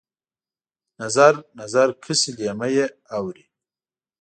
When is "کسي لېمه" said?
2.03-2.67